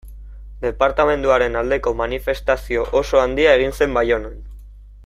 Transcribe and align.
Departamenduaren 0.63 1.59
aldeko 1.61 1.93
manifestazio 2.01 2.89
oso 3.03 3.23
handia 3.27 3.55
egin 3.61 3.79
zen 3.81 3.97
Baionan. 4.01 4.43